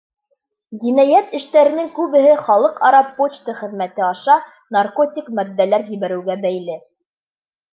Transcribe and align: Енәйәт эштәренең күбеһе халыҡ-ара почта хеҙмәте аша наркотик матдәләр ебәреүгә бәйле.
Енәйәт 0.91 1.33
эштәренең 1.39 1.91
күбеһе 1.99 2.31
халыҡ-ара 2.47 3.01
почта 3.19 3.55
хеҙмәте 3.61 4.07
аша 4.09 4.39
наркотик 4.79 5.31
матдәләр 5.41 5.89
ебәреүгә 5.99 6.39
бәйле. 6.49 6.81